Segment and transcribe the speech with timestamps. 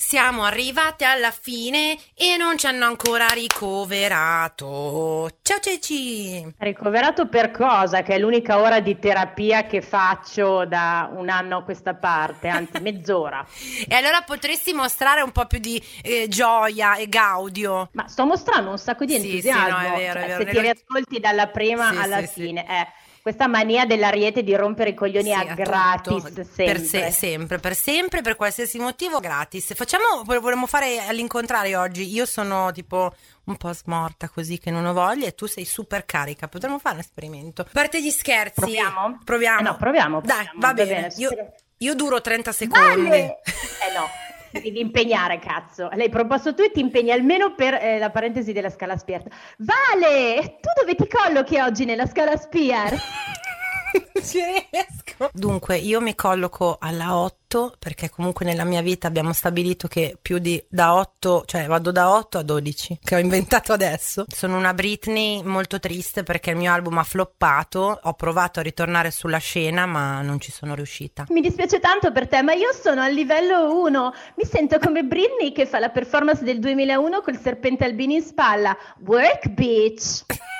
[0.00, 5.28] Siamo arrivate alla fine e non ci hanno ancora ricoverato.
[5.42, 6.54] Ciao Ceci!
[6.56, 8.02] Ricoverato per cosa?
[8.02, 12.78] Che è l'unica ora di terapia che faccio da un anno a questa parte, anzi
[12.80, 13.44] mezz'ora.
[13.88, 17.88] e allora potresti mostrare un po' più di eh, gioia e gaudio.
[17.94, 19.78] Ma sto mostrando un sacco di entusiasmo.
[19.78, 20.44] Sì, sì, no, è vero, è vero.
[20.44, 22.86] Se ti riascolti dalla prima sì, alla fine, eh
[23.28, 26.44] questa mania dell'ariete di rompere i coglioni sì, a, gratis tutto.
[26.44, 26.64] sempre.
[26.64, 29.74] Per se, sempre, per sempre, per qualsiasi motivo gratis.
[29.74, 32.10] Facciamo, vorremmo fare all'incontrario oggi.
[32.10, 33.14] Io sono tipo
[33.44, 36.48] un po' smorta così che non ho voglia e tu sei super carica.
[36.48, 37.60] Potremmo fare un esperimento.
[37.60, 38.60] A parte gli scherzi.
[38.60, 39.18] Proviamo?
[39.22, 39.60] Proviamo.
[39.60, 40.20] Eh no, proviamo.
[40.20, 40.20] proviamo.
[40.22, 40.94] Dai, va, va bene.
[40.94, 41.14] bene.
[41.18, 41.30] Io,
[41.76, 43.08] io, duro 30 secondi.
[43.10, 43.40] Vale.
[43.44, 44.08] Eh no.
[44.50, 45.88] Devi impegnare, cazzo.
[45.94, 49.22] L'hai proposto tu e ti impegni almeno per eh, la parentesi della scala Spier.
[49.58, 52.94] Vale, tu dove ti collochi oggi nella scala Spier?
[54.22, 55.30] ci riesco.
[55.32, 60.38] Dunque, io mi colloco alla 8 perché comunque nella mia vita abbiamo stabilito che più
[60.38, 64.24] di da 8, cioè vado da 8 a 12, che ho inventato adesso.
[64.28, 68.00] Sono una Britney molto triste perché il mio album ha floppato.
[68.02, 71.26] Ho provato a ritornare sulla scena, ma non ci sono riuscita.
[71.30, 74.14] Mi dispiace tanto per te, ma io sono al livello 1.
[74.36, 78.76] Mi sento come Britney che fa la performance del 2001 col serpente albino in spalla.
[79.04, 80.24] Work bitch.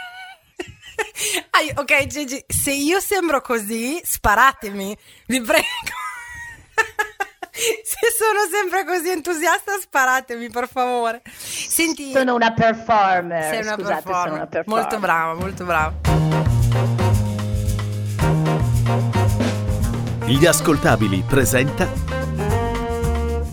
[1.76, 4.96] ok, Gigi, se io sembro così, sparatemi,
[5.26, 5.66] vi prego.
[7.52, 11.22] se sono sempre così entusiasta, sparatemi, per favore.
[11.26, 13.50] Senti, sono una performer.
[13.50, 14.22] Sei una, Scusate, performer.
[14.22, 14.80] Sono una performer.
[14.82, 15.94] Molto brava, molto brava.
[20.26, 21.90] Gli ascoltabili presenta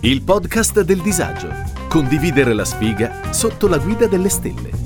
[0.02, 1.50] il podcast del disagio.
[1.88, 4.85] Condividere la sfiga sotto la guida delle stelle.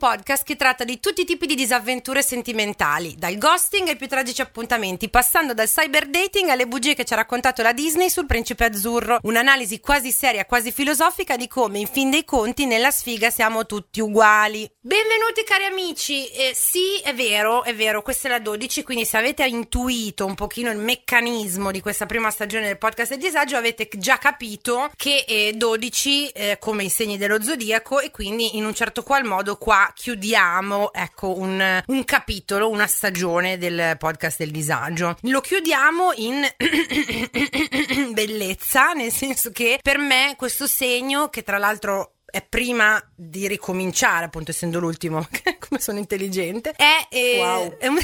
[0.00, 4.40] Podcast che tratta di tutti i tipi di disavventure sentimentali, dal ghosting ai più tragici
[4.40, 8.64] appuntamenti, passando dal cyber dating alle bugie che ci ha raccontato la Disney sul principe
[8.64, 9.18] azzurro.
[9.24, 14.00] Un'analisi quasi seria, quasi filosofica di come, in fin dei conti, nella sfiga siamo tutti
[14.00, 14.66] uguali.
[14.80, 19.18] Benvenuti cari amici, eh, sì è vero, è vero, questa è la 12, quindi se
[19.18, 23.86] avete intuito un pochino il meccanismo di questa prima stagione del podcast del disagio avete
[23.98, 28.72] già capito che è 12 eh, come i segni dello zodiaco e quindi in un
[28.72, 35.16] certo qual modo qua chiudiamo ecco un, un capitolo, una stagione del podcast del disagio.
[35.22, 36.46] Lo chiudiamo in
[38.12, 44.26] bellezza, nel senso che per me questo segno, che tra l'altro è prima di ricominciare,
[44.26, 45.26] appunto essendo l'ultimo,
[45.58, 47.76] come sono intelligente, è, eh, wow.
[47.78, 47.98] è un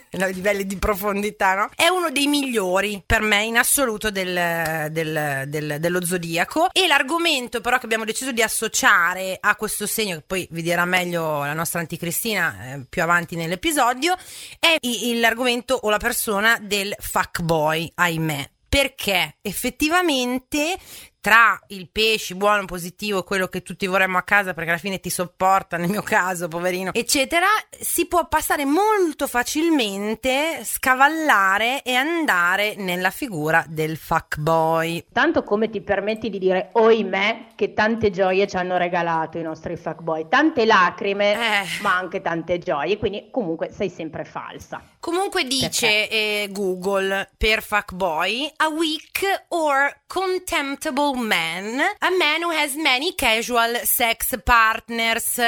[0.18, 1.70] a livelli di profondità, no?
[1.74, 6.68] È uno dei migliori per me in assoluto del, del, del, dello zodiaco.
[6.72, 10.84] E l'argomento, però, che abbiamo deciso di associare a questo segno, che poi vi dirà
[10.84, 14.16] meglio la nostra anticristina eh, più avanti nell'episodio,
[14.58, 14.76] è
[15.14, 20.76] l'argomento o la persona del fuckboy, ahimè perché effettivamente
[21.24, 25.08] tra il pesce buono, positivo, quello che tutti vorremmo a casa perché alla fine ti
[25.08, 27.46] sopporta, nel mio caso, poverino, eccetera,
[27.80, 35.06] si può passare molto facilmente, scavallare e andare nella figura del fuckboy.
[35.10, 39.76] Tanto come ti permetti di dire, oimè, che tante gioie ci hanno regalato i nostri
[39.76, 41.66] fuckboy, tante lacrime, eh.
[41.80, 44.82] ma anche tante gioie, quindi comunque sei sempre falsa.
[45.00, 52.74] Comunque dice eh, Google per fuckboy, a weak or contemptible man, a man who has
[52.76, 55.38] many casual sex partners.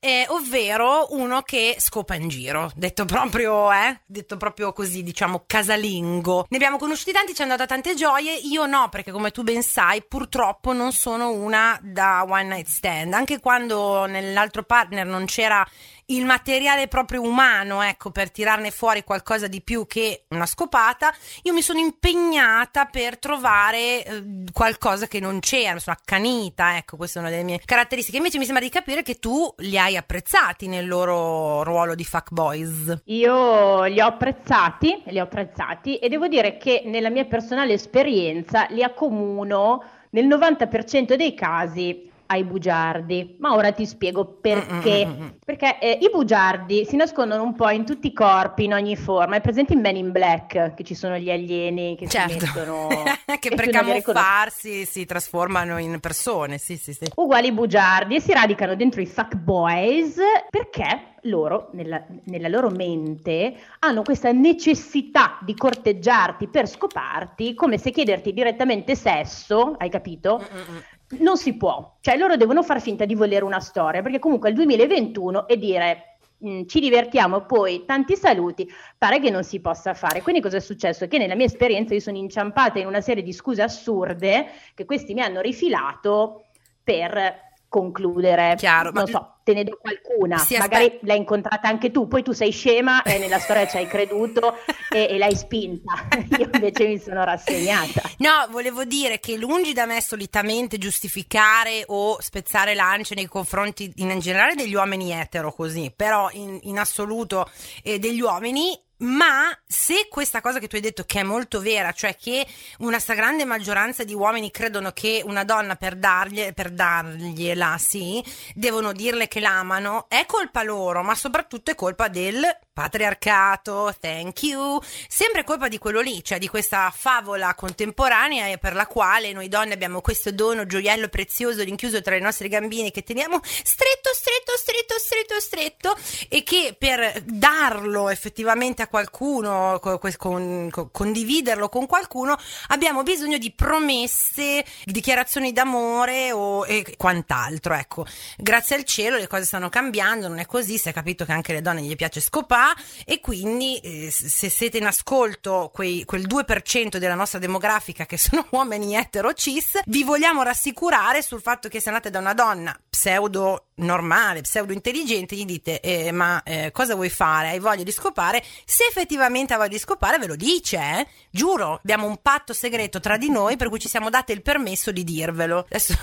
[0.00, 6.46] Eh, ovvero uno che scopa in giro, detto proprio, eh, detto proprio così, diciamo casalingo.
[6.48, 9.60] Ne abbiamo conosciuti tanti, ci hanno dato tante gioie, io no, perché come tu ben
[9.60, 15.66] sai, purtroppo non sono una da one night stand, anche quando nell'altro partner non c'era
[16.10, 21.52] il materiale proprio umano, ecco, per tirarne fuori qualcosa di più che una scopata, io
[21.52, 27.22] mi sono impegnata per trovare eh, qualcosa che non c'era, sono accanita, ecco, questa è
[27.22, 28.16] una delle mie caratteristiche.
[28.16, 33.02] Invece mi sembra di capire che tu li hai apprezzati nel loro ruolo di fuckboys.
[33.04, 38.66] Io li ho apprezzati, li ho apprezzati e devo dire che nella mia personale esperienza
[38.70, 43.36] li accomuno nel 90% dei casi ai bugiardi.
[43.40, 45.06] Ma ora ti spiego perché.
[45.06, 45.28] Mm-hmm.
[45.44, 49.36] Perché eh, i bugiardi si nascondono un po' in tutti i corpi, in ogni forma.
[49.36, 52.38] È presente in Men in Black che ci sono gli alieni che certo.
[52.38, 52.88] si mettono.
[53.38, 56.58] che per camuffarsi si trasformano in persone.
[56.58, 57.10] Sì, sì, sì.
[57.16, 60.16] Uguali bugiardi e si radicano dentro i fuck boys
[60.50, 67.90] perché loro, nella, nella, loro mente, hanno questa necessità di corteggiarti per scoparti, come se
[67.90, 70.38] chiederti direttamente sesso, hai capito?
[70.38, 70.82] Mm-mm
[71.20, 74.52] non si può, cioè loro devono far finta di volere una storia, perché comunque è
[74.52, 79.94] il 2021 e dire mh, ci divertiamo, poi tanti saluti, pare che non si possa
[79.94, 80.22] fare.
[80.22, 81.08] Quindi cosa è successo?
[81.08, 85.14] Che nella mia esperienza io sono inciampata in una serie di scuse assurde che questi
[85.14, 86.44] mi hanno rifilato
[86.82, 88.54] per concludere.
[88.56, 89.10] Chiaro, non ma...
[89.10, 90.38] so, te ne do qualcuna.
[90.38, 91.06] Sì, Magari aspetta.
[91.06, 94.56] l'hai incontrata anche tu, poi tu sei scema e nella storia ci hai creduto
[94.90, 96.08] e, e l'hai spinta.
[96.38, 98.02] Io invece mi sono rassegnata.
[98.18, 104.18] No, volevo dire che lungi da me solitamente giustificare o spezzare lance nei confronti in
[104.18, 107.48] generale degli uomini etero così, però in, in assoluto
[107.82, 111.92] eh, degli uomini ma se questa cosa che tu hai detto che è molto vera,
[111.92, 112.46] cioè che
[112.78, 118.22] una stragrande maggioranza di uomini credono che una donna per, dargli, per dargliela, sì,
[118.54, 122.44] devono dirle che l'amano, è colpa loro, ma soprattutto è colpa del
[122.78, 128.86] patriarcato, thank you, sempre colpa di quello lì, cioè di questa favola contemporanea per la
[128.86, 133.40] quale noi donne abbiamo questo dono gioiello prezioso rinchiuso tra i nostri gambini che teniamo
[133.42, 135.96] stretto, stretto, stretto, stretto, stretto
[136.28, 142.38] e che per darlo effettivamente a qualcuno, con, con, condividerlo con qualcuno,
[142.68, 147.74] abbiamo bisogno di promesse, dichiarazioni d'amore o, e quant'altro.
[147.74, 151.32] Ecco, grazie al cielo le cose stanno cambiando, non è così, si è capito che
[151.32, 152.66] anche le donne gli piace scopare
[153.04, 158.46] e quindi eh, se siete in ascolto quei, quel 2% della nostra demografica che sono
[158.52, 163.66] uomini etero cis, vi vogliamo rassicurare sul fatto che se andate da una donna pseudo
[163.76, 167.50] normale, pseudo intelligente, gli dite eh, ma eh, cosa vuoi fare?
[167.50, 168.42] Hai voglia di scopare?
[168.64, 171.06] Se effettivamente ha voglia di scopare ve lo dice, eh?
[171.30, 174.90] giuro, abbiamo un patto segreto tra di noi per cui ci siamo date il permesso
[174.90, 175.58] di dirvelo.
[175.60, 175.94] Adesso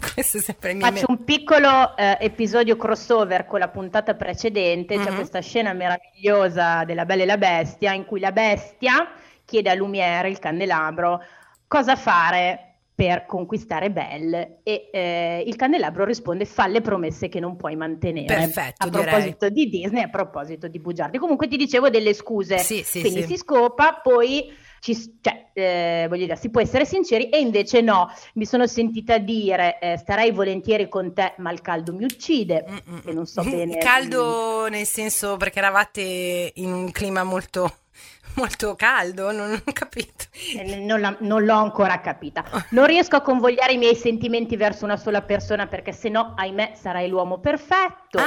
[0.14, 4.96] questo è sempre il mio Faccio un piccolo eh, episodio crossover con la puntata precedente,
[4.96, 5.14] c'è Mhm.
[5.16, 9.08] questa scena meravigliosa della Bella e la Bestia in cui la bestia
[9.44, 11.20] chiede a Lumière, il candelabro,
[11.66, 17.56] cosa fare per conquistare Belle e eh, il candelabro risponde fa le promesse che non
[17.56, 18.26] puoi mantenere.
[18.26, 19.06] Perfetto, a direi.
[19.06, 21.16] proposito di Disney, a proposito di bugiardi.
[21.16, 23.28] Comunque ti dicevo delle scuse, Sì, sì, quindi sì.
[23.28, 28.10] si scopa, poi ci, cioè, eh, voglio dire, si può essere sinceri e invece no,
[28.34, 32.64] mi sono sentita dire eh, starei volentieri con te, ma il caldo mi uccide.
[32.68, 33.50] Mm, mm, E non so mm.
[33.50, 33.78] bene.
[33.78, 37.78] Caldo nel senso perché eravate in un clima molto,
[38.36, 40.24] molto caldo, non ho capito.
[40.78, 42.44] Non, la- non l'ho ancora capita.
[42.70, 46.72] Non riesco a convogliare i miei sentimenti verso una sola persona perché se no, ahimè,
[46.80, 48.18] sarai l'uomo perfetto.
[48.18, 48.24] Ah,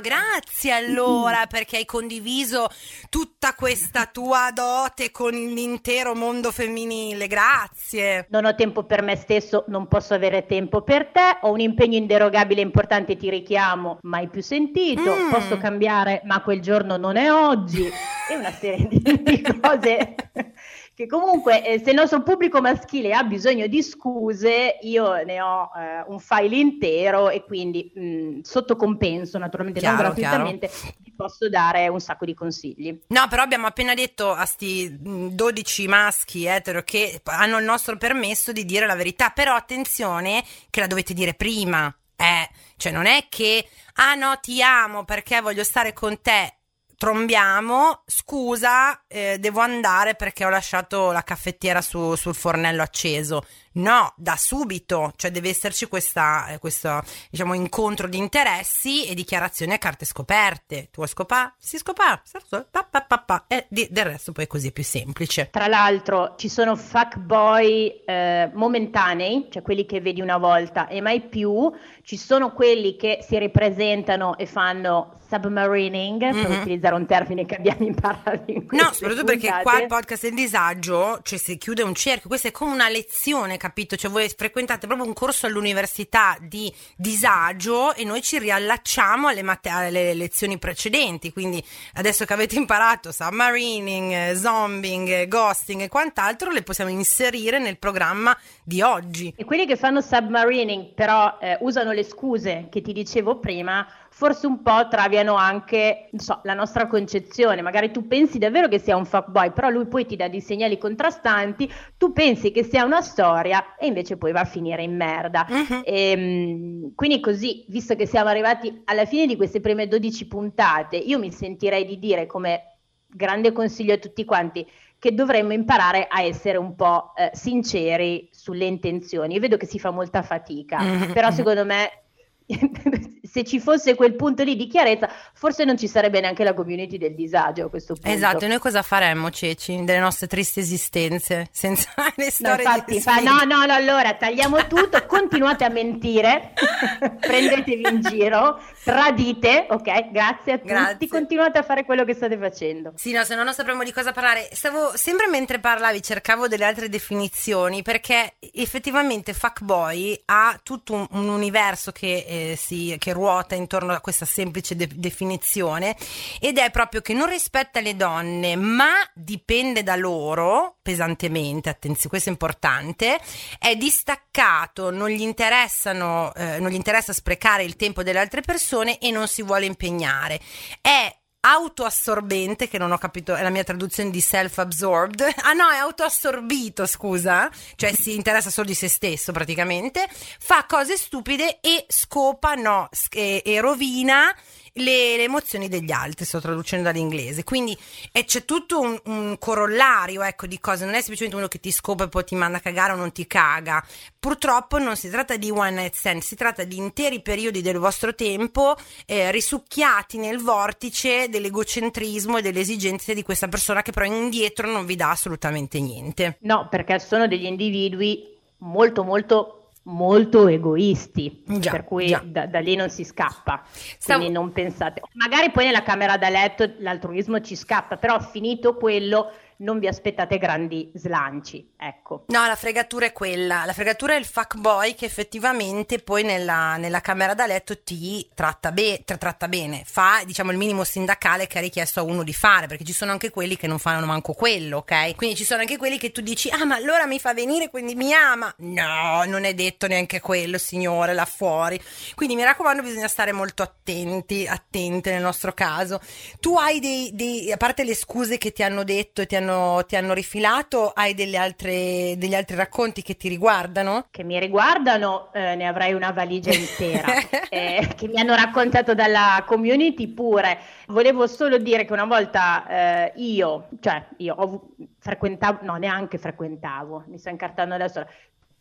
[0.00, 2.68] grazie allora perché hai condiviso
[3.08, 7.26] tutta questa tua dote con l'intero mondo femminile.
[7.26, 8.26] Grazie.
[8.30, 11.96] Non ho tempo per me stesso, non posso avere tempo per te, ho un impegno
[11.96, 15.30] inderogabile e importante, ti richiamo, mai più sentito, Mm.
[15.30, 17.84] posso cambiare, ma quel giorno non è oggi,
[18.28, 20.14] e una serie di, di cose
[20.96, 25.70] che comunque eh, se il nostro pubblico maschile ha bisogno di scuse, io ne ho
[25.76, 30.70] eh, un file intero e quindi mh, sotto compenso, naturalmente non Chiaro, gratuitamente,
[31.00, 32.98] vi posso dare un sacco di consigli.
[33.08, 37.98] No, però abbiamo appena detto a sti mh, 12 maschi etero che hanno il nostro
[37.98, 41.94] permesso di dire la verità, però attenzione che la dovete dire prima.
[42.16, 42.48] Eh,
[42.78, 46.55] cioè non è che ah no, ti amo perché voglio stare con te.
[46.98, 53.44] Trombiamo, scusa, eh, devo andare perché ho lasciato la caffettiera su- sul fornello acceso.
[53.76, 59.72] No, da subito, cioè deve esserci questa, eh, questo diciamo, incontro di interessi e dichiarazioni
[59.72, 60.84] a carte scoperte.
[60.84, 61.52] Tu vuoi scopare?
[61.58, 62.22] Si scopa,
[62.70, 63.44] pa, pa, pa, pa.
[63.48, 65.48] e di- del resto poi è così è più semplice.
[65.50, 71.20] Tra l'altro ci sono fuckboy eh, momentanei, cioè quelli che vedi una volta e mai
[71.22, 71.70] più,
[72.02, 76.60] ci sono quelli che si ripresentano e fanno submarining, per Mhm.
[76.60, 79.62] utilizzare un termine che abbiamo imparato in No, soprattutto perché puntate.
[79.62, 83.56] qua il podcast del disagio, cioè si chiude un cerchio, questa è come una lezione,
[83.66, 83.96] capito?
[83.96, 89.68] Cioè voi frequentate proprio un corso all'università di disagio e noi ci riallacciamo alle, mate-
[89.68, 91.62] alle lezioni precedenti, quindi
[91.94, 97.78] adesso che avete imparato submarining, eh, zombing, eh, ghosting e quant'altro, le possiamo inserire nel
[97.78, 99.34] programma di oggi.
[99.36, 103.84] E quelli che fanno submarining però eh, usano le scuse che ti dicevo prima,
[104.16, 107.60] forse un po' traviano anche, non so, la nostra concezione.
[107.60, 110.78] Magari tu pensi davvero che sia un fuckboy, però lui poi ti dà dei segnali
[110.78, 115.46] contrastanti, tu pensi che sia una storia e invece poi va a finire in merda.
[115.46, 115.82] Mhm.
[115.84, 121.18] Ehm, quindi così, visto che siamo arrivati alla fine di queste prime 12 puntate, io
[121.18, 124.66] mi sentirei di dire come grande consiglio a tutti quanti
[124.98, 129.34] che dovremmo imparare a essere un po' eh, sinceri sulle intenzioni.
[129.34, 132.04] Io vedo che si fa molta fatica, Mhm, però secondo me
[133.22, 136.96] se ci fosse quel punto lì di chiarezza, forse non ci sarebbe neanche la community
[136.96, 138.08] del disagio a questo punto.
[138.08, 143.00] Esatto, e noi cosa faremmo, Ceci, delle nostre tristi esistenze, senza le storie no, infatti,
[143.00, 146.52] fa, no, no, no, allora tagliamo tutto, continuate a mentire,
[147.20, 150.10] prendetevi in giro, tradite, ok?
[150.10, 151.08] Grazie a tutti, Grazie.
[151.08, 152.92] continuate a fare quello che state facendo.
[152.94, 154.48] Sì, no, se no non sapremo di cosa parlare.
[154.52, 161.28] Stavo, sempre mentre parlavi, cercavo delle altre definizioni, perché effettivamente fuckboy ha tutto un, un
[161.28, 165.96] universo che, eh, si, che ruota intorno a questa semplice de- definizione
[166.40, 172.28] ed è proprio che non rispetta le donne ma dipende da loro pesantemente, attenzione, questo
[172.28, 173.18] è importante,
[173.58, 179.10] è distaccato, non gli, eh, non gli interessa sprecare il tempo delle altre persone e
[179.10, 180.40] non si vuole impegnare.
[180.80, 181.12] È
[181.48, 185.34] autoassorbente, che non ho capito, è la mia traduzione di self-absorbed.
[185.42, 190.96] Ah no, è autoassorbito, scusa, cioè si interessa solo di se stesso praticamente, fa cose
[190.96, 194.34] stupide e scopa, no, e, e rovina
[194.76, 197.44] le, le, emozioni degli altri, sto traducendo dall'inglese.
[197.44, 197.76] Quindi
[198.12, 202.04] c'è tutto un, un, corollario ecco, di cose, non è semplicemente uno che ti scopa
[202.04, 203.84] e poi ti manda a cagare o non ti caga.
[204.18, 208.14] Purtroppo non si tratta di one night stand, si tratta di interi periodi del vostro
[208.14, 214.70] tempo eh, risucchiati nel vortice dell'egocentrismo e delle esigenze di questa persona che però indietro
[214.70, 216.38] non vi dà assolutamente niente.
[216.40, 222.74] No, perché sono degli individui molto molto molto egoisti, già, per cui da, da, lì
[222.74, 223.62] non si scappa.
[223.66, 224.20] Stavo...
[224.20, 225.02] Quindi non pensate.
[225.14, 230.38] Magari poi nella camera da letto l'altruismo ci scappa, però finito quello non vi aspettate
[230.38, 232.24] grandi slanci, ecco.
[232.28, 237.00] No, la fregatura è quella, la fregatura è il fuckboy che effettivamente poi nella, nella
[237.00, 241.58] camera da letto ti tratta, be- tra- tratta, bene, fa diciamo il minimo sindacale che
[241.58, 244.32] ha richiesto a uno di fare, perché ci sono anche quelli che non fanno manco
[244.32, 245.14] quello, ok?
[245.14, 247.94] Quindi ci sono anche quelli che tu dici, ah ma allora mi fa venire, quindi
[247.94, 248.52] mi ama.
[248.58, 251.80] No, non è detto neanche quello, signore, là fuori.
[252.14, 256.00] Quindi mi raccomando, bisogna stare molto attenti, attente nel nostro caso.
[256.40, 259.45] Tu hai dei, dei a parte le scuse che ti hanno detto e ti hanno
[259.46, 260.92] hanno, ti hanno rifilato?
[260.94, 264.06] Hai altre, degli altri racconti che ti riguardano?
[264.10, 267.06] Che mi riguardano, eh, ne avrei una valigia intera,
[267.48, 270.58] eh, che mi hanno raccontato dalla community pure.
[270.88, 277.04] Volevo solo dire che una volta eh, io, cioè io ho, frequentavo, no neanche frequentavo,
[277.06, 278.06] mi sto incartando adesso,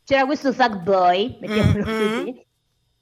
[0.03, 2.23] c'era questo fuckboy, mettiamolo mm-hmm.
[2.23, 2.45] così,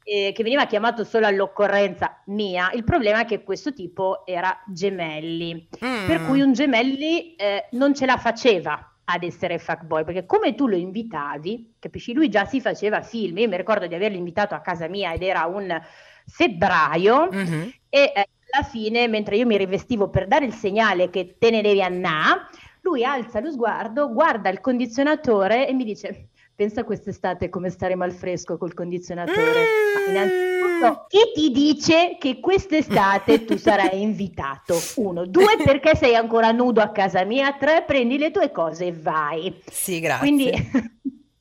[0.04, 5.68] eh, che veniva chiamato solo all'occorrenza mia, il problema è che questo tipo era gemelli,
[5.84, 6.06] mm.
[6.06, 10.68] per cui un gemelli eh, non ce la faceva ad essere fuckboy, perché come tu
[10.68, 14.62] lo invitavi, capisci, lui già si faceva film, io mi ricordo di averlo invitato a
[14.62, 15.82] casa mia ed era un
[16.26, 17.62] febbraio mm-hmm.
[17.90, 21.62] e eh, alla fine, mentre io mi rivestivo per dare il segnale che te ne
[21.62, 22.48] devi andare,
[22.82, 28.12] lui alza lo sguardo, guarda il condizionatore e mi dice pensa quest'estate come staremo al
[28.12, 29.62] fresco col condizionatore.
[30.08, 30.10] Mm.
[30.10, 34.78] Innanzitutto, chi ti dice che quest'estate tu sarai invitato?
[34.96, 37.54] Uno, due, perché sei ancora nudo a casa mia?
[37.54, 39.62] Tre, prendi le tue cose e vai.
[39.66, 40.28] Sì, grazie.
[40.28, 40.52] Quindi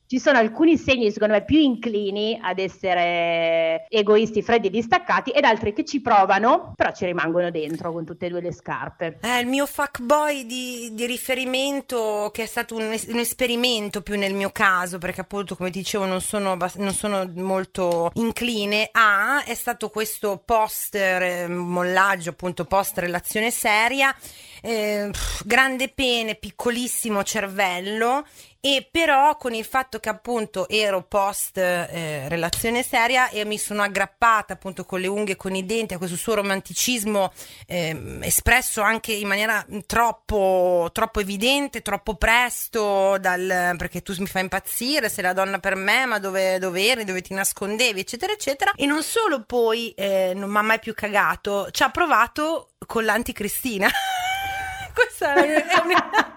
[0.05, 5.43] ci sono alcuni segni, secondo me, più inclini ad essere egoisti, freddi e distaccati, ed
[5.43, 9.17] altri che ci provano, però ci rimangono dentro con tutte e due le scarpe.
[9.21, 14.33] Eh, il mio fuckboy di, di riferimento, che è stato un, un, esperimento più nel
[14.33, 19.89] mio caso, perché appunto, come dicevo, non sono, non sono molto incline a, è stato
[19.89, 24.15] questo post eh, mollaggio, appunto, post relazione seria,
[24.61, 25.09] eh,
[25.43, 28.23] grande pene, piccolissimo cervello
[28.65, 33.81] e però con il fatto che appunto ero post eh, relazione seria e mi sono
[33.81, 37.33] aggrappata appunto con le unghie, con i denti a questo suo romanticismo
[37.67, 44.43] eh, espresso anche in maniera troppo, troppo evidente, troppo presto, dal, perché tu mi fai
[44.43, 48.71] impazzire, sei la donna per me, ma dove, dove eri, dove ti nascondevi, eccetera, eccetera.
[48.77, 53.03] E non solo poi eh, non mi ha mai più cagato, ci ha provato con
[53.03, 53.89] l'anticristina.
[54.95, 56.31] Questa è una...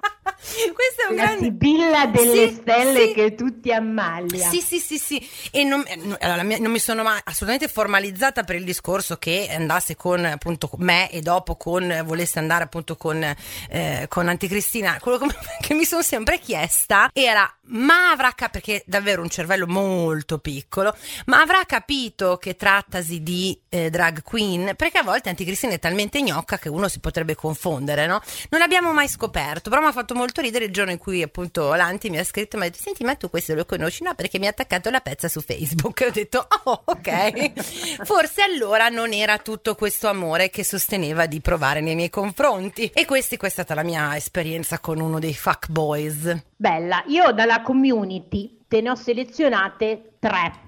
[0.73, 1.45] Questo è un la grande...
[1.45, 3.13] sibilla delle sì, stelle sì.
[3.13, 4.49] che tutti ammaglia.
[4.49, 5.29] Sì, sì, sì, sì.
[5.51, 9.97] E non, eh, allora, non mi sono mai assolutamente formalizzata per il discorso che andasse
[9.97, 13.23] con appunto me e dopo con volesse andare appunto con,
[13.69, 14.99] eh, con Anticristina.
[15.01, 15.19] Quello
[15.61, 20.95] che mi sono sempre chiesta era ma avrà capito, perché davvero un cervello molto piccolo,
[21.27, 24.75] ma avrà capito che trattasi di eh, drag queen?
[24.77, 28.21] Perché a volte Anticristina è talmente gnocca che uno si potrebbe confondere, no?
[28.51, 31.75] Non l'abbiamo mai scoperto, però mi ha fatto molto ridere il giorno in cui appunto
[31.75, 34.03] Lanti mi ha scritto mi ha detto senti ma tu questo lo conosci?
[34.03, 36.01] No perché mi ha attaccato la pezza su Facebook.
[36.01, 37.53] E ho detto oh ok.
[38.05, 42.91] Forse allora non era tutto questo amore che sosteneva di provare nei miei confronti.
[42.95, 46.45] E questa, questa è stata la mia esperienza con uno dei fuck boys.
[46.57, 50.65] Bella io dalla community te ne ho selezionate tre.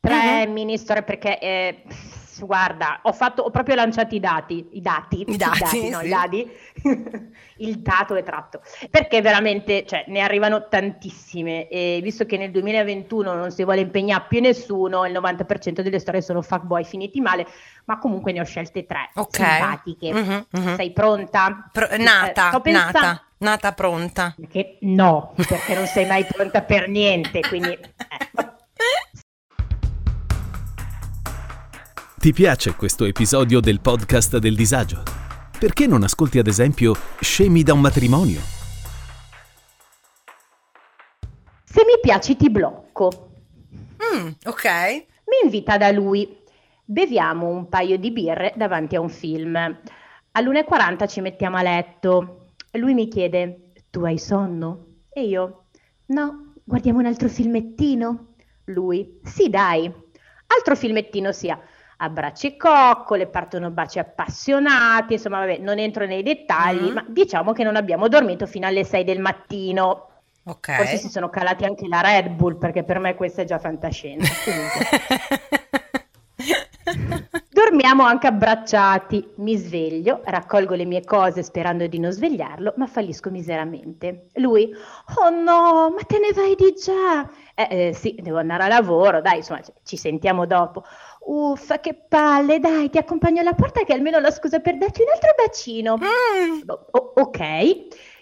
[0.00, 0.52] Tre uh-huh.
[0.52, 1.38] mini storie perché...
[1.38, 1.82] Eh,
[2.40, 5.98] guarda, ho, fatto, ho proprio lanciato i dati, i dati, i dati, i dati, no,
[6.00, 6.06] sì.
[6.06, 6.50] i dati.
[7.58, 8.60] il dato è tratto,
[8.90, 14.24] perché veramente cioè, ne arrivano tantissime e visto che nel 2021 non si vuole impegnare
[14.28, 17.46] più nessuno, il 90% delle storie sono fuckboy finiti male,
[17.84, 19.58] ma comunque ne ho scelte tre okay.
[19.58, 20.12] simpatiche.
[20.12, 20.74] Uh-huh, uh-huh.
[20.76, 21.68] Sei pronta?
[21.72, 22.98] Pro- nata, eh, pensando...
[22.98, 24.34] nata, nata pronta.
[24.36, 27.78] Perché no, perché non sei mai pronta per niente, quindi...
[28.12, 28.51] Eh.
[32.22, 35.02] Ti piace questo episodio del podcast del disagio?
[35.58, 38.38] Perché non ascolti ad esempio Scemi da un matrimonio?
[41.64, 43.30] Se mi piaci ti blocco.
[43.74, 44.64] Mm, ok.
[45.24, 46.38] Mi invita da lui.
[46.84, 49.56] Beviamo un paio di birre davanti a un film.
[49.56, 52.50] All'1.40 ci mettiamo a letto.
[52.74, 54.98] Lui mi chiede, tu hai sonno?
[55.12, 55.64] E io,
[56.06, 58.34] no, guardiamo un altro filmettino?
[58.66, 59.92] Lui, sì dai.
[60.46, 61.60] Altro filmettino sia
[62.02, 66.94] abbracci coccole, partono baci appassionati, insomma vabbè, non entro nei dettagli, mm.
[66.94, 70.08] ma diciamo che non abbiamo dormito fino alle 6 del mattino.
[70.44, 70.74] Ok.
[70.74, 74.32] Forse si sono calati anche la Red Bull, perché per me questa è già fantascienza.
[77.48, 79.34] Dormiamo anche abbracciati.
[79.36, 84.26] Mi sveglio, raccolgo le mie cose sperando di non svegliarlo, ma fallisco miseramente.
[84.34, 84.74] Lui,
[85.18, 87.28] oh no, ma te ne vai di già.
[87.54, 90.82] Eh, eh, sì, devo andare a lavoro, dai, insomma, ci sentiamo dopo.
[91.24, 95.02] Uffa, che palle, dai, ti accompagno alla porta che è almeno la scusa per darti
[95.02, 95.96] un altro bacino.
[95.96, 96.60] Mm.
[96.66, 97.40] O- ok,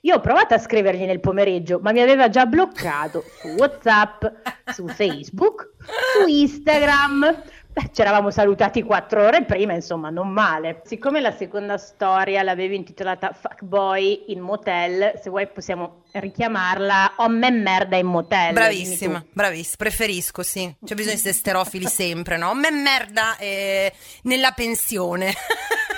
[0.02, 4.25] io ho provato a scrivergli nel pomeriggio, ma mi aveva già bloccato su WhatsApp,
[4.73, 5.73] su Facebook,
[6.14, 7.42] su Instagram.
[7.72, 10.82] Beh, ci eravamo salutati quattro ore prima, insomma, non male.
[10.84, 17.50] Siccome la seconda storia l'avevi intitolata Fuckboy in motel, se vuoi possiamo richiamarla Homme e
[17.52, 18.54] merda in motel.
[18.54, 20.62] Bravissima, bravissima, preferisco, sì.
[20.84, 22.48] C'è bisogno di essere sterofili sempre, no?
[22.50, 25.32] Homme e merda eh, nella pensione.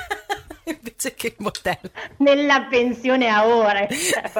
[0.65, 1.91] Invece che in motel.
[2.19, 3.89] Nella pensione a ore.
[3.89, 4.31] Eh,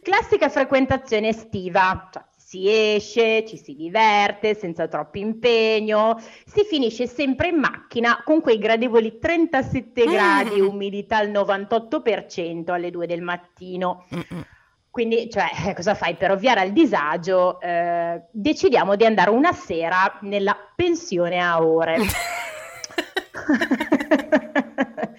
[0.02, 7.46] Classica frequentazione estiva, cioè si esce, ci si diverte senza troppo impegno, si finisce sempre
[7.46, 10.10] in macchina con quei gradevoli 37 mm.
[10.10, 14.04] gradi, umidità al 98% alle 2 del mattino.
[14.12, 14.44] Mm-mm.
[14.90, 17.60] Quindi, cioè, eh, cosa fai per ovviare al disagio?
[17.60, 21.98] Eh, decidiamo di andare una sera nella pensione a ore.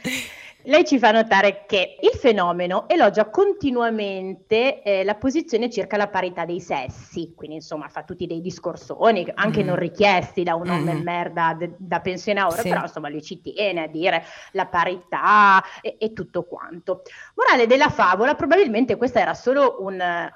[0.65, 6.45] Lei ci fa notare che il fenomeno elogia continuamente eh, la posizione circa la parità
[6.45, 9.65] dei sessi, quindi insomma fa tutti dei discorsoni, anche mm.
[9.65, 11.01] non richiesti da un uomo mm.
[11.01, 12.69] merda de, da pensione a ora, sì.
[12.69, 17.01] però insomma lui ci tiene a dire la parità e, e, tutto quanto.
[17.35, 20.29] Morale della favola, probabilmente questa era solo un,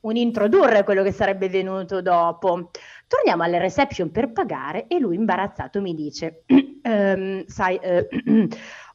[0.00, 2.70] un introdurre quello che sarebbe venuto dopo.
[3.06, 6.44] Torniamo alle reception per pagare e lui imbarazzato mi dice,
[6.82, 7.76] ehm, sai...
[7.76, 8.08] Eh,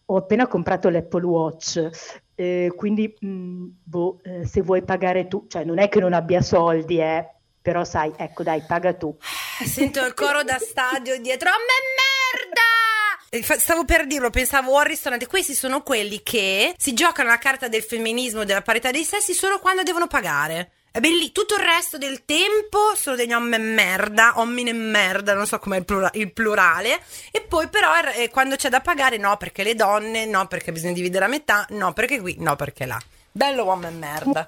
[0.05, 1.89] ho appena comprato l'Apple Watch,
[2.35, 6.13] eh, quindi mh, mm, boh, eh, se vuoi pagare tu, cioè non è che non
[6.13, 7.27] abbia soldi, eh,
[7.61, 9.15] però sai, ecco dai, paga tu.
[9.63, 13.57] Sento il coro da stadio dietro, a me merda!
[13.57, 15.25] Stavo per dirlo, pensavo al ristorante.
[15.25, 19.57] Questi sono quelli che si giocano la carta del femminismo, della parità dei sessi solo
[19.59, 20.71] quando devono pagare.
[20.95, 25.33] È belli, tutto il resto del tempo sono degli ommi e merda, omine e merda,
[25.33, 26.99] non so com'è il, plura- il plurale.
[27.31, 30.93] E poi però eh, quando c'è da pagare, no, perché le donne, no, perché bisogna
[30.93, 32.99] dividere a metà, no, perché qui, no, perché là.
[33.31, 34.47] Bello uomo e merda.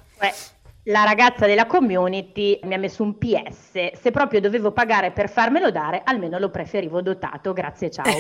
[0.84, 4.00] La ragazza della community mi ha messo un PS.
[4.00, 7.54] Se proprio dovevo pagare per farmelo dare, almeno lo preferivo dotato.
[7.54, 8.20] Grazie, ciao.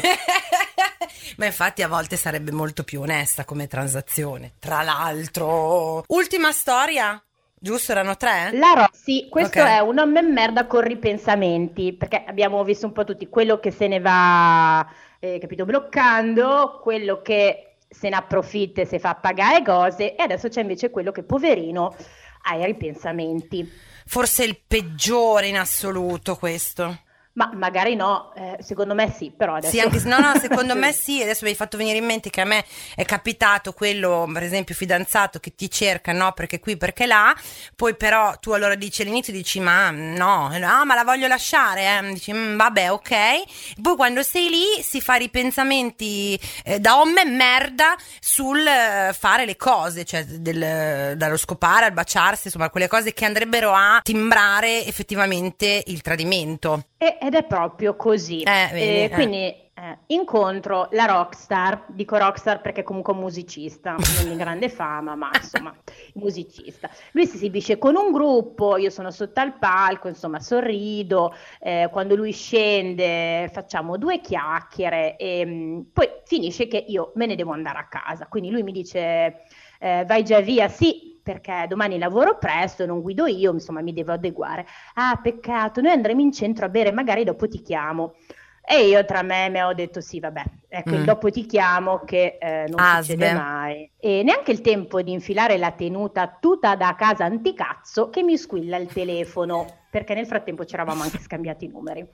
[1.37, 4.53] Ma infatti a volte sarebbe molto più onesta come transazione.
[4.57, 7.21] Tra l'altro, ultima storia.
[7.65, 8.51] Giusto, erano tre?
[8.53, 9.77] La Rossi, questo okay.
[9.77, 13.87] è un nome merda con ripensamenti, perché abbiamo visto un po' tutti quello che se
[13.87, 14.87] ne va,
[15.19, 20.47] eh, capito, bloccando, quello che se ne approfitta e si fa pagare cose, e adesso
[20.47, 21.95] c'è invece quello che, poverino,
[22.43, 23.67] ha i ripensamenti.
[24.05, 26.99] Forse il peggiore in assoluto questo.
[27.35, 29.73] Ma magari no, eh, secondo me sì, però adesso...
[29.73, 32.39] Sì, anche, no, no, secondo me sì, adesso mi hai fatto venire in mente che
[32.39, 32.63] a me
[32.95, 37.35] è capitato quello, per esempio, fidanzato che ti cerca, no, perché qui, perché là,
[37.75, 42.13] poi però tu allora dici all'inizio, dici ma no, no ma la voglio lasciare, eh.
[42.13, 43.15] dici mm, vabbè, ok,
[43.81, 49.43] poi quando sei lì si fa ripensamenti eh, da homme e merda sul eh, fare
[49.43, 54.85] le cose, cioè del, dallo scopare al baciarsi, insomma, quelle cose che andrebbero a timbrare
[54.85, 56.85] effettivamente il tradimento.
[57.17, 58.41] Ed è proprio così.
[58.41, 64.29] Eh, vedi, eh, quindi eh, incontro la rockstar, dico rockstar perché comunque un musicista, non
[64.29, 65.75] di grande fama, ma insomma,
[66.13, 66.89] musicista.
[67.11, 72.15] Lui si esibisce con un gruppo, io sono sotto al palco, insomma, sorrido, eh, quando
[72.15, 77.51] lui scende facciamo due chiacchiere e mh, mm, poi finisce che io me ne devo
[77.51, 78.27] andare a casa.
[78.27, 79.41] Quindi lui mi dice
[79.79, 84.11] eh, vai già via, sì, perché domani lavoro presto, non guido io, insomma, mi devo
[84.11, 84.63] adeguare.
[84.93, 88.13] Ah, peccato, noi andremo in centro a bere, magari dopo ti chiamo.
[88.63, 91.03] E io tra me mi ho detto sì, vabbè, ecco, mm.
[91.03, 93.13] dopo ti chiamo che eh, non Asbe.
[93.13, 93.91] succede mai.
[93.97, 98.77] E neanche il tempo di infilare la tenuta tutta da casa anticazzo che mi squilla
[98.77, 102.07] il telefono, perché nel frattempo ci eravamo anche scambiati i numeri.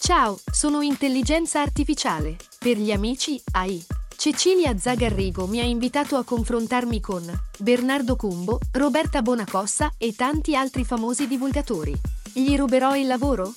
[0.00, 2.36] Ciao, sono intelligenza artificiale.
[2.58, 4.01] Per gli amici AI.
[4.22, 7.24] Cecilia Zagarrigo mi ha invitato a confrontarmi con
[7.58, 11.92] Bernardo Cumbo, Roberta Bonacossa e tanti altri famosi divulgatori.
[12.32, 13.52] Gli ruberò il lavoro?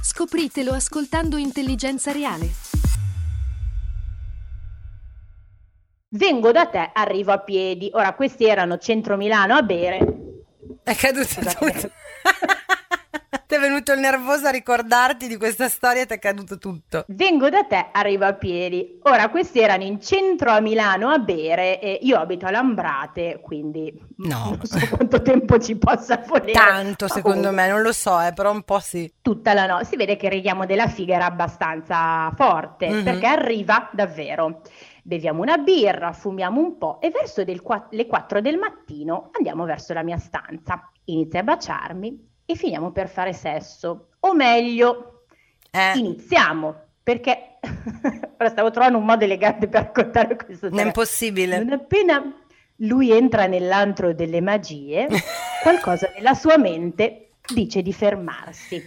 [0.00, 2.48] Scopritelo ascoltando Intelligenza Reale.
[6.10, 7.90] Vengo da te, arrivo a piedi.
[7.92, 9.98] Ora, questi erano centro Milano a bere.
[10.84, 11.90] È caduto tutto.
[13.58, 17.04] è venuto il nervoso a ricordarti di questa storia e ti è caduto tutto.
[17.08, 18.98] Vengo da te, arrivo a piedi.
[19.02, 23.92] Ora, questi erano in centro a Milano a bere e io abito a Lambrate, quindi
[24.18, 24.56] no.
[24.56, 26.52] non so quanto tempo ci possa volere.
[26.52, 29.12] Tanto, secondo me, non lo so, eh, però un po' sì.
[29.20, 29.84] Tutta la notte.
[29.84, 33.04] Si vede che il richiamo della figa era abbastanza forte, mm-hmm.
[33.04, 34.62] perché arriva davvero
[35.08, 39.94] beviamo una birra, fumiamo un po' e verso qu- le 4 del mattino andiamo verso
[39.94, 40.92] la mia stanza.
[41.04, 44.08] Inizia a baciarmi e finiamo per fare sesso.
[44.20, 45.24] O meglio,
[45.70, 45.98] eh.
[45.98, 47.58] iniziamo, perché
[48.38, 50.70] ora stavo trovando un modo elegante per raccontare questo.
[50.70, 51.58] Non è impossibile.
[51.58, 52.22] Non appena
[52.76, 55.08] lui entra nell'antro delle magie,
[55.62, 58.82] qualcosa nella sua mente dice di fermarsi.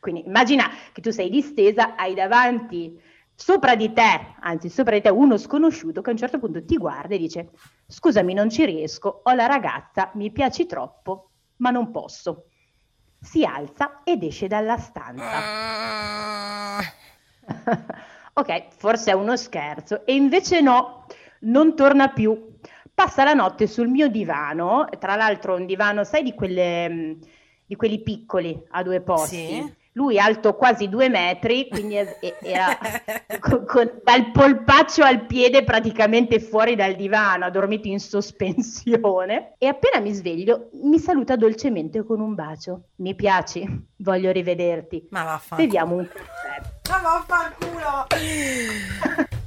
[0.00, 2.98] Quindi immagina che tu sei distesa, hai davanti
[3.34, 6.78] sopra di te, anzi sopra di te uno sconosciuto che a un certo punto ti
[6.78, 7.50] guarda e dice
[7.86, 12.46] scusami non ci riesco, ho la ragazza, mi piaci troppo, ma non posso
[13.22, 16.80] si alza ed esce dalla stanza.
[18.34, 21.06] ok, forse è uno scherzo, e invece no,
[21.40, 22.50] non torna più.
[22.94, 27.16] Passa la notte sul mio divano, tra l'altro un divano, sai, di, quelle,
[27.64, 29.36] di quelli piccoli a due posti.
[29.36, 32.78] Sì lui alto quasi due metri, quindi era
[33.40, 39.66] con, con, dal polpaccio al piede praticamente fuori dal divano, ha dormito in sospensione e
[39.66, 42.84] appena mi sveglio mi saluta dolcemente con un bacio.
[42.96, 45.08] Mi piaci, voglio rivederti.
[45.10, 45.66] Ma vaffanculo.
[45.66, 46.60] Beviamo un caffè.
[46.90, 48.06] Ma vaffanculo.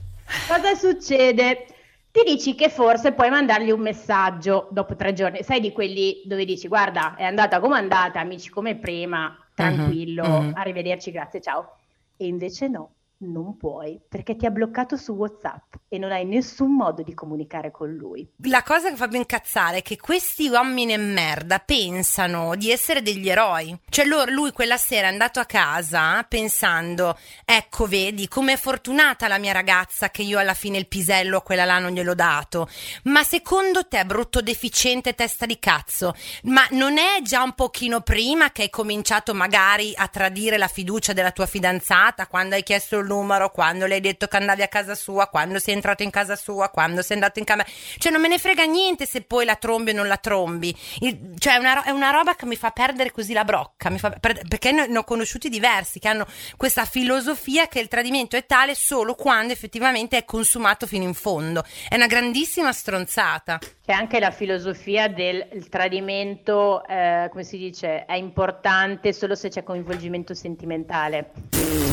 [0.48, 1.66] Cosa succede?
[2.12, 6.46] Ti dici che forse puoi mandargli un messaggio dopo tre giorni, sai di quelli dove
[6.46, 10.52] dici guarda è andata come è andata, amici come prima, tranquillo, uh-huh, uh-huh.
[10.54, 11.78] arrivederci, grazie, ciao.
[12.18, 16.76] E invece no, non puoi perché ti ha bloccato su WhatsApp e non hai nessun
[16.76, 18.28] modo di comunicare con lui.
[18.44, 23.02] La cosa che fa più incazzare è che questi uomini e merda pensano di essere
[23.02, 23.78] degli eroi.
[23.90, 29.38] Cioè loro, lui quella sera è andato a casa pensando, ecco vedi com'è fortunata la
[29.38, 32.68] mia ragazza che io alla fine il pisello a quella là non gliel'ho dato.
[33.04, 38.52] Ma secondo te, brutto deficiente testa di cazzo, ma non è già un pochino prima
[38.52, 43.12] che hai cominciato magari a tradire la fiducia della tua fidanzata quando hai chiesto il
[43.12, 46.36] numero, quando le hai detto che andavi a casa sua, quando sei entrato in casa
[46.36, 47.68] sua, quando sei andato in camera.
[47.98, 50.76] Cioè, non me ne frega niente se poi la trombi o non la trombi.
[51.00, 53.96] Il, cioè, è una, è una, roba che mi fa perdere così la brocca.
[53.98, 56.26] Fa, perché ne, ne ho conosciuti diversi che hanno
[56.58, 61.64] questa filosofia che il tradimento è tale solo quando effettivamente è consumato fino in fondo.
[61.88, 63.60] È una grandissima stronzata.
[63.86, 69.62] C'è anche la filosofia del tradimento, eh, come si dice, è importante solo se c'è
[69.62, 71.32] coinvolgimento sentimentale.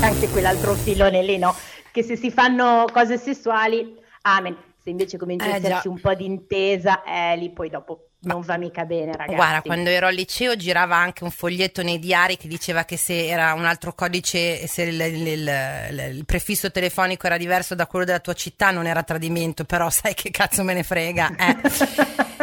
[0.00, 1.54] Anche quell'altro filone lì, no?
[1.90, 4.56] Che se si fanno cose sessuali, amen.
[4.82, 8.40] Se invece comincia eh, a esserci un po' di intesa, eh, lì poi dopo non
[8.40, 9.34] va mica bene, ragazzi.
[9.34, 13.26] Guarda, quando ero al liceo girava anche un foglietto nei diari che diceva che se
[13.26, 18.04] era un altro codice, se il, il, il, il, prefisso telefonico era diverso da quello
[18.04, 21.30] della tua città, non era tradimento, però sai che cazzo me ne frega.
[21.36, 22.30] Eh.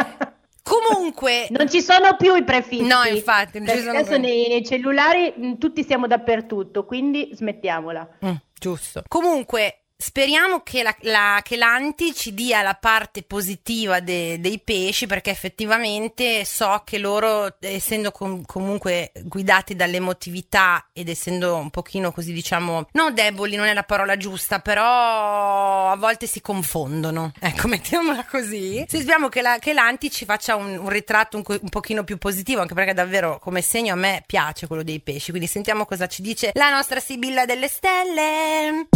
[0.62, 2.86] Comunque, non ci sono più i prefissi.
[2.86, 8.08] No, infatti, adesso nei, nei, cellulari mm, tutti siamo dappertutto, quindi smettiamola.
[8.24, 9.02] Mm, giusto.
[9.08, 15.06] Comunque, Speriamo che, la, la, che, l'anti ci dia la parte positiva de, dei pesci
[15.06, 22.32] perché effettivamente so che loro, essendo com- comunque guidati dall'emotività ed essendo un pochino così
[22.32, 28.24] diciamo, no deboli non è la parola giusta, però a volte si confondono, ecco mettiamola
[28.24, 28.82] così.
[28.88, 32.16] Se speriamo che, la, che l'anti ci faccia un, un ritratto un, un pochino più
[32.16, 36.06] positivo anche perché davvero come segno a me piace quello dei pesci, quindi sentiamo cosa
[36.06, 38.88] ci dice la nostra Sibilla delle Stelle.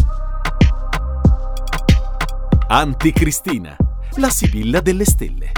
[2.67, 3.77] Anticristina,
[4.17, 5.53] la Sibilla delle Stelle.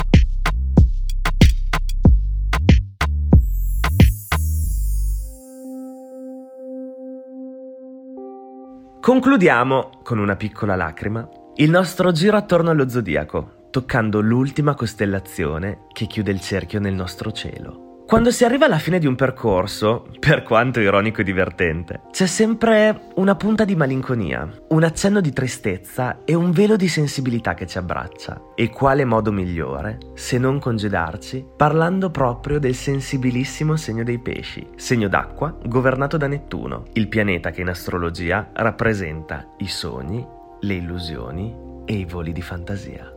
[9.01, 16.07] Concludiamo con una piccola lacrima il nostro giro attorno allo zodiaco, toccando l'ultima costellazione che
[16.07, 17.86] chiude il cerchio nel nostro cielo.
[18.07, 23.09] Quando si arriva alla fine di un percorso, per quanto ironico e divertente, c'è sempre
[23.16, 27.79] una punta di malinconia, un accenno di tristezza e un velo di sensibilità che ci
[27.79, 28.53] abbraccia.
[28.55, 35.09] E quale modo migliore se non congedarci parlando proprio del sensibilissimo segno dei pesci, segno
[35.09, 40.25] d'acqua governato da Nettuno, il pianeta che in astrologia rappresenta i sogni,
[40.61, 41.53] le illusioni
[41.85, 43.12] e i voli di fantasia.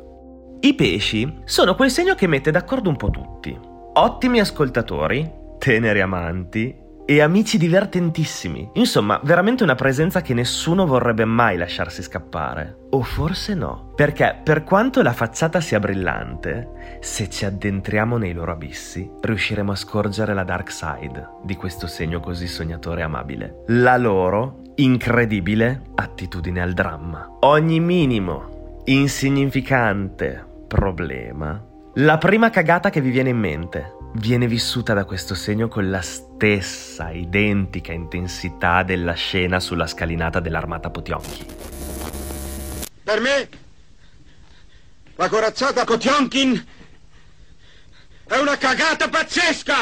[0.61, 6.87] I pesci sono quel segno che mette d'accordo un po' tutti ottimi ascoltatori, teneri amanti
[7.09, 8.69] e amici divertentissimi.
[8.73, 12.85] Insomma, veramente una presenza che nessuno vorrebbe mai lasciarsi scappare.
[12.91, 18.51] O forse no, perché per quanto la facciata sia brillante, se ci addentriamo nei loro
[18.51, 23.63] abissi, riusciremo a scorgere la dark side di questo segno così sognatore e amabile.
[23.69, 27.37] La loro incredibile attitudine al dramma.
[27.39, 35.05] Ogni minimo, insignificante problema la prima cagata che vi viene in mente viene vissuta da
[35.05, 41.45] questo segno con la stessa identica intensità della scena sulla scalinata dell'armata Potionchi.
[43.03, 43.49] Per me,
[45.15, 46.63] la corazzata Potionkin
[48.27, 49.73] è una cagata pazzesca!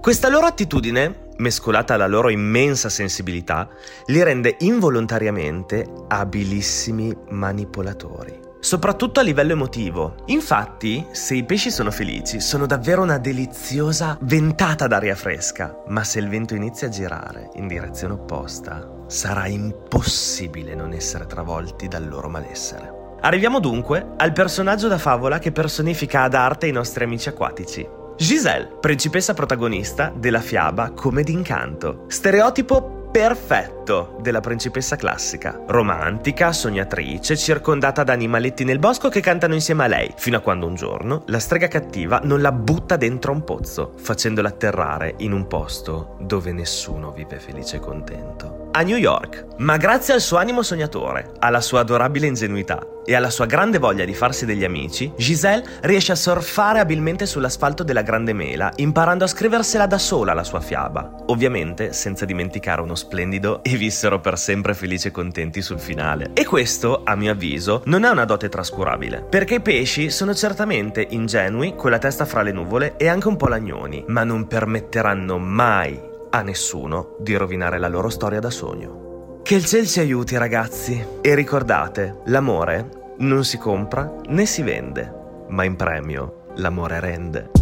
[0.00, 3.68] Questa loro attitudine, mescolata alla loro immensa sensibilità,
[4.06, 10.14] li rende involontariamente abilissimi manipolatori soprattutto a livello emotivo.
[10.26, 16.20] Infatti, se i pesci sono felici, sono davvero una deliziosa ventata d'aria fresca, ma se
[16.20, 22.28] il vento inizia a girare in direzione opposta, sarà impossibile non essere travolti dal loro
[22.28, 23.00] malessere.
[23.22, 27.86] Arriviamo dunque al personaggio da favola che personifica ad arte i nostri amici acquatici.
[28.16, 33.81] Giselle, principessa protagonista della fiaba Come d'incanto, stereotipo perfetto
[34.20, 35.60] della principessa classica.
[35.66, 40.66] Romantica, sognatrice, circondata da animaletti nel bosco che cantano insieme a lei, fino a quando
[40.66, 45.46] un giorno la strega cattiva non la butta dentro un pozzo, facendola atterrare in un
[45.46, 48.68] posto dove nessuno vive felice e contento.
[48.74, 53.28] A New York, ma grazie al suo animo sognatore, alla sua adorabile ingenuità e alla
[53.30, 58.32] sua grande voglia di farsi degli amici, Giselle riesce a surfare abilmente sull'asfalto della Grande
[58.32, 63.71] Mela, imparando a scriversela da sola la sua fiaba, ovviamente senza dimenticare uno splendido e
[63.76, 66.30] vissero per sempre felici e contenti sul finale.
[66.34, 71.06] E questo, a mio avviso, non è una dote trascurabile, perché i pesci sono certamente
[71.10, 75.38] ingenui, con la testa fra le nuvole e anche un po' lagnoni, ma non permetteranno
[75.38, 79.40] mai a nessuno di rovinare la loro storia da sogno.
[79.42, 85.12] Che il cielo ci aiuti ragazzi e ricordate, l'amore non si compra né si vende,
[85.48, 87.61] ma in premio l'amore rende.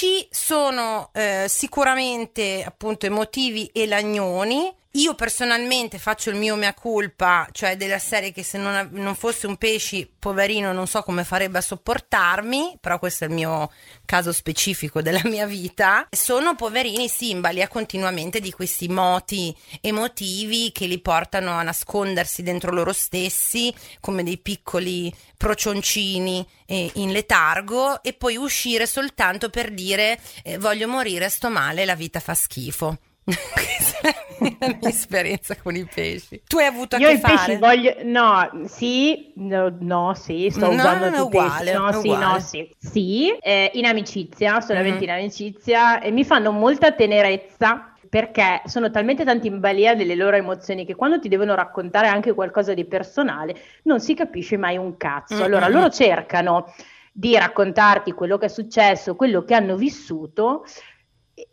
[0.00, 7.46] Pesci sono eh, sicuramente appunto emotivi e lagnoni io personalmente faccio il mio mea culpa,
[7.52, 11.58] cioè della serie che se non, non, fosse un pesci, poverino, non so come farebbe
[11.58, 13.70] a sopportarmi, però questo è il mio
[14.04, 16.08] caso specifico della mia vita.
[16.10, 22.92] Sono poverini simbali continuamente di questi moti emotivi che li portano a nascondersi dentro loro
[22.92, 30.58] stessi come dei piccoli procioncini eh, in letargo e poi uscire soltanto per dire eh,
[30.58, 32.98] voglio morire, sto male, la vita fa schifo.
[34.58, 36.40] La mia esperienza con i pesci.
[36.46, 37.34] Tu hai avuto a Io che i fare?
[37.36, 37.94] pesci voglio...
[38.04, 42.24] No, sì, no, no sì, sto no, usando è tutti uguale, No, sì, uguale.
[42.24, 42.74] no, sì.
[42.78, 45.02] Sì, eh, in amicizia, solamente Mhm.
[45.02, 50.34] in amicizia, e mi fanno molta tenerezza perché sono talmente tanti in balia delle loro
[50.36, 54.96] emozioni che quando ti devono raccontare anche qualcosa di personale non si capisce mai un
[54.96, 55.44] cazzo.
[55.44, 55.74] Allora Mm-mm.
[55.74, 56.72] loro cercano
[57.12, 60.64] di raccontarti quello che è successo, quello che hanno vissuto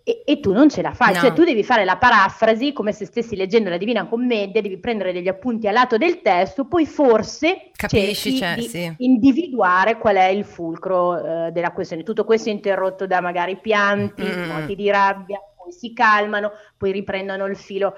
[0.04, 1.20] e, e, tu non ce la fai, no.
[1.20, 5.14] cioè tu devi fare la parafrasi come se stessi leggendo la Divina Commedia, devi prendere
[5.14, 8.94] degli appunti a lato del testo, poi forse capisci cioè, sì.
[9.00, 12.04] individuare qual è il fulcro eh, della questione.
[12.04, 14.48] Tutto questo è interrotto da magari pianti, mm.
[14.48, 17.96] noti di rabbia, poi si calmano, poi riprendono il filo.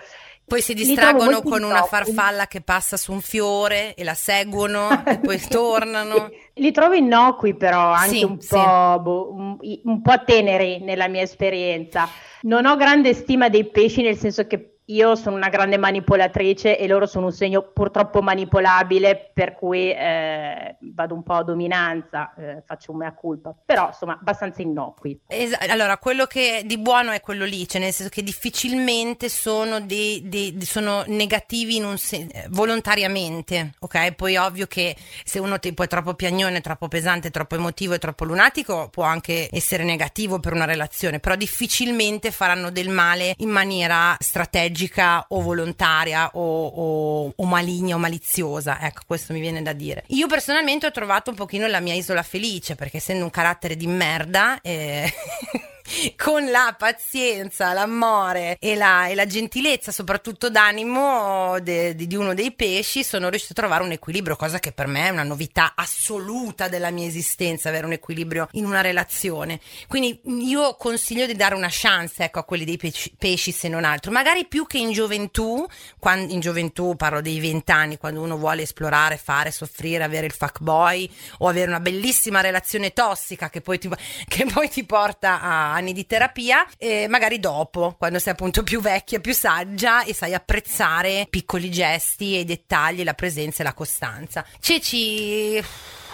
[0.49, 5.19] Poi si distraggono con una farfalla che passa su un fiore e la seguono e
[5.19, 6.31] poi tornano.
[6.55, 8.55] Li trovo innocui però, anche sì, un, po', sì.
[8.55, 12.09] boh, un, un po' teneri nella mia esperienza.
[12.41, 16.87] Non ho grande stima dei pesci nel senso che io sono una grande manipolatrice e
[16.87, 22.63] loro sono un segno purtroppo manipolabile, per cui eh, vado un po' a dominanza, eh,
[22.65, 25.19] faccio mea culpa, però insomma abbastanza innocui.
[25.27, 29.79] Es- allora, quello che di buono è quello lì, cioè nel senso che difficilmente sono,
[29.79, 34.13] dei, dei, sono negativi sen- volontariamente, ok?
[34.13, 38.25] Poi ovvio che se uno tipo è troppo piagnone, troppo pesante, troppo emotivo e troppo
[38.25, 44.15] lunatico, può anche essere negativo per una relazione, però difficilmente faranno del male in maniera
[44.19, 48.79] strategica strategica o volontaria o, o, o, maligna o maliziosa.
[48.81, 50.03] Ecco, questo mi viene da dire.
[50.07, 53.87] Io personalmente ho trovato un pochino la mia isola felice perché essendo un carattere di
[53.87, 54.59] merda...
[54.61, 55.11] Eh...
[56.15, 62.33] con la pazienza, l'amore e la, e la gentilezza, soprattutto d'animo de, de, di uno
[62.33, 65.73] dei pesci, sono riuscito a trovare un equilibrio, cosa che per me è una novità
[65.75, 69.59] assoluta della mia esistenza, avere un equilibrio in una relazione.
[69.87, 73.83] Quindi io consiglio di dare una chance ecco, a quelli dei pesci, pesci, se non
[73.83, 75.65] altro, magari più che in gioventù,
[75.97, 81.09] quando, in gioventù parlo dei vent'anni, quando uno vuole esplorare, fare, soffrire, avere il fuckboy
[81.39, 83.89] o avere una bellissima relazione tossica che poi ti,
[84.27, 88.79] che poi ti porta a anni di terapia, eh, magari dopo, quando sei appunto più
[88.79, 93.73] vecchia, più saggia e sai apprezzare piccoli gesti e i dettagli, la presenza e la
[93.73, 94.45] costanza.
[94.59, 95.61] Ceci,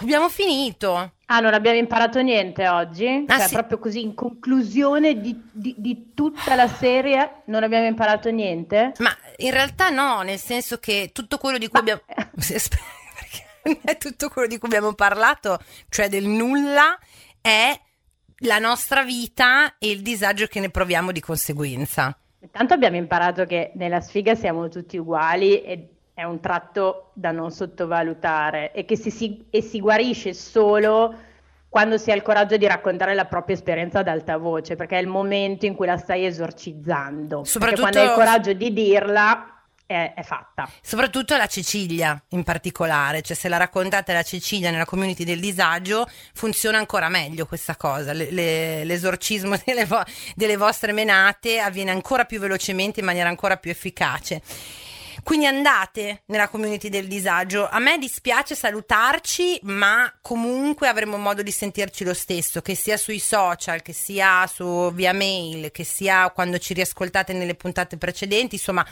[0.00, 1.12] abbiamo finito.
[1.26, 3.24] Ah, non abbiamo imparato niente oggi?
[3.26, 3.54] Ah, cioè, sì.
[3.54, 8.92] proprio così in conclusione di, di, di, tutta la serie non abbiamo imparato niente?
[8.98, 11.92] Ma in realtà no, nel senso che tutto quello di cui Ma...
[11.92, 12.02] abbiamo...
[13.98, 16.98] tutto quello di cui abbiamo parlato, cioè del nulla,
[17.40, 17.78] è
[18.40, 22.16] la nostra vita e il disagio che ne proviamo di conseguenza.
[22.40, 27.50] Intanto abbiamo imparato che nella sfiga siamo tutti uguali e è un tratto da non
[27.50, 31.14] sottovalutare e che si, si, e si guarisce solo
[31.68, 35.00] quando si ha il coraggio di raccontare la propria esperienza ad alta voce, perché è
[35.00, 37.44] il momento in cui la stai esorcizzando.
[37.44, 39.55] Soprattutto perché quando hai il coraggio di dirla,
[39.86, 40.68] è, è, fatta.
[40.82, 46.08] Soprattutto la Cecilia in particolare, cioè se la raccontate la Cecilia nella community del disagio
[46.34, 52.24] funziona ancora meglio questa cosa, le, le, l'esorcismo delle, vo- delle vostre menate avviene ancora
[52.24, 54.42] più velocemente in maniera ancora più efficace.
[55.26, 57.68] Quindi andate nella community del disagio.
[57.68, 63.18] A me dispiace salutarci, ma comunque avremo modo di sentirci lo stesso, che sia sui
[63.18, 68.86] social, che sia su via mail, che sia quando ci riascoltate nelle puntate precedenti, insomma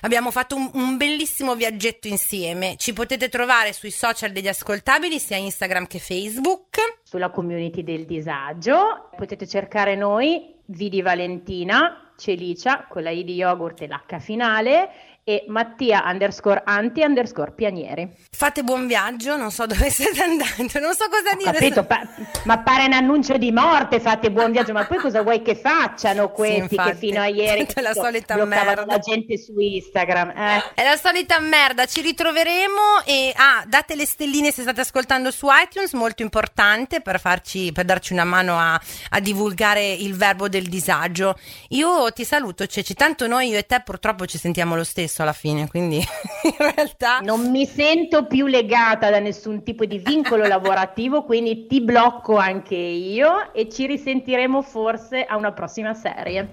[0.00, 2.74] Abbiamo fatto un, un, bellissimo viaggetto insieme.
[2.76, 6.98] Ci potete trovare sui social degli ascoltabili, sia Instagram che Facebook.
[7.02, 9.08] Sulla community del disagio.
[9.16, 14.90] Potete cercare noi, Vidi Valentina, Celicia, con la I di yogurt e l'H finale
[15.26, 18.10] e Mattia underscore anti underscore pianieri.
[18.30, 21.52] Fate buon viaggio, non so dove siete andando, non so cosa Ho dire.
[21.52, 22.06] Capito, pa-
[22.44, 26.30] ma pare un annuncio di morte, fate buon viaggio, ma poi cosa vuoi che facciano
[26.30, 28.84] questi sì, che fino a ieri è la solita merda.
[28.84, 30.30] la gente su Instagram?
[30.30, 30.62] Eh.
[30.74, 35.46] È la solita merda, ci ritroveremo e ah, date le stelline se state ascoltando su
[35.50, 38.78] iTunes, molto importante per, farci, per darci una mano a,
[39.10, 41.38] a divulgare il verbo del disagio.
[41.70, 45.32] Io ti saluto Ceci, tanto noi io e te purtroppo ci sentiamo lo stesso alla
[45.32, 45.96] fine, quindi
[46.42, 47.18] in realtà...
[47.20, 52.74] Non mi sento più legata da nessun tipo di vincolo lavorativo, quindi ti blocco anche
[52.74, 56.50] io e ci risentiremo forse a una prossima serie.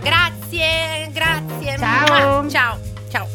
[0.00, 1.76] Grazie, grazie.
[1.78, 2.48] Ciao.
[2.48, 2.78] Ciao,
[3.10, 3.26] ciao.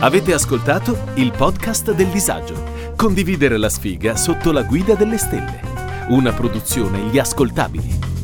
[0.00, 2.76] Avete ascoltato il podcast del disagio.
[2.94, 5.60] Condividere la sfiga sotto la guida delle stelle.
[6.08, 8.17] Una produzione Gli Ascoltabili.